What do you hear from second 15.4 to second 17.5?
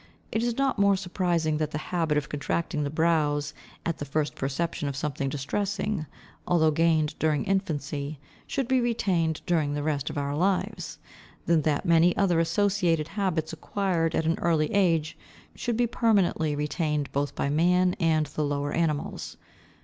should be permanently retained both